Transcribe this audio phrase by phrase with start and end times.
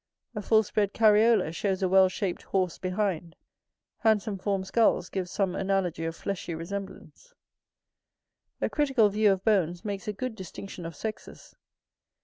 [0.33, 3.35] A full spread cariola shows a well shaped horse behind;
[3.99, 7.35] handsome formed skulls give some analogy of fleshy resemblance.
[8.61, 11.55] A critical view of bones makes a good distinction of sexes.